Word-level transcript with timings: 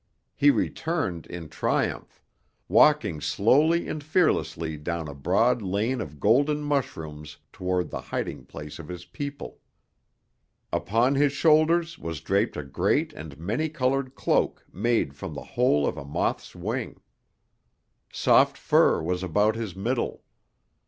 He 0.35 0.49
returned 0.49 1.27
in 1.27 1.47
triumph, 1.47 2.23
walking 2.67 3.21
slowly 3.21 3.87
and 3.87 4.03
fearlessly 4.03 4.75
down 4.75 5.07
a 5.07 5.13
broad 5.13 5.61
lane 5.61 6.01
of 6.01 6.19
golden 6.19 6.63
mushrooms 6.63 7.37
toward 7.53 7.91
the 7.91 8.01
hiding 8.01 8.45
place 8.45 8.79
of 8.79 8.87
his 8.87 9.05
people. 9.05 9.59
Upon 10.73 11.13
his 11.13 11.33
shoulders 11.33 11.99
was 11.99 12.19
draped 12.19 12.57
a 12.57 12.63
great 12.63 13.13
and 13.13 13.37
many 13.37 13.69
colored 13.69 14.15
cloak 14.15 14.65
made 14.73 15.13
from 15.13 15.35
the 15.35 15.43
whole 15.53 15.85
of 15.85 15.99
a 15.99 16.03
moth's 16.03 16.55
wing. 16.55 16.99
Soft 18.11 18.57
fur 18.57 19.03
was 19.03 19.21
about 19.21 19.53
his 19.55 19.75
middle. 19.75 20.23